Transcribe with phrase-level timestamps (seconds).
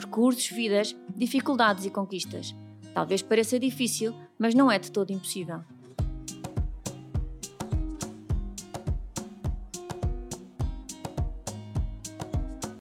[0.00, 2.54] Percursos, vidas, dificuldades e conquistas.
[2.94, 5.60] Talvez pareça difícil, mas não é de todo impossível.